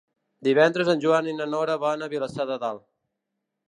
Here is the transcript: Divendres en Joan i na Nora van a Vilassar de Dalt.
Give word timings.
Divendres 0.47 0.89
en 0.93 1.03
Joan 1.05 1.31
i 1.33 1.37
na 1.43 1.49
Nora 1.53 1.77
van 1.87 2.05
a 2.05 2.11
Vilassar 2.17 2.51
de 2.53 2.63
Dalt. 2.67 2.87